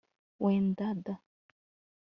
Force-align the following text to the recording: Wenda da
Wenda 0.43 0.89
da 1.05 1.15